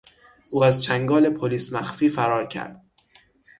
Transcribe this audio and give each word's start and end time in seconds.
او 0.49 0.63
از 0.63 0.83
چنگال 0.83 1.29
پلیس 1.29 1.73
مخفی 1.73 2.09
فرار 2.09 2.47
کرد. 2.47 2.85